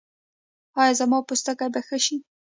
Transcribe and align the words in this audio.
ایا 0.81 0.93
زما 0.99 1.17
پوټکی 1.27 1.67
به 1.73 1.79
ښه 1.87 1.97
شي؟ 2.05 2.17